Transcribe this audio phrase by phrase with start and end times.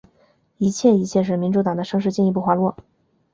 [0.57, 2.75] 一切一切使民主党的声势进一步滑落。